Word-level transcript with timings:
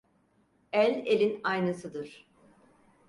El 0.71 1.03
elin 1.05 1.39
aynasıdır. 1.43 2.27